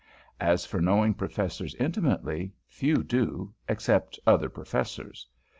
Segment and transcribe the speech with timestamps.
[0.39, 5.27] As for knowing Professors intimately, few do, except other Professors.